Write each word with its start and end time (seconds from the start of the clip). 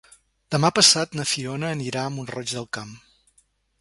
Demà 0.53 0.69
passat 0.77 1.13
na 1.19 1.25
Fiona 1.33 1.69
anirà 1.75 2.07
a 2.07 2.15
Mont-roig 2.17 2.55
del 2.59 2.67
Camp. 2.79 2.99